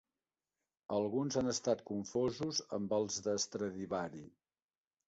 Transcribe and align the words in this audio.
Alguns 0.95 1.37
han 1.41 1.51
estat 1.53 1.83
confosos 1.91 2.63
amb 2.79 2.97
els 3.01 3.21
de 3.29 3.39
Stradivari. 3.47 4.27